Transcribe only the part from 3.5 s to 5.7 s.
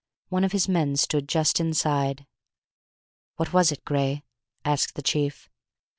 was it, Gray?" asked the chief.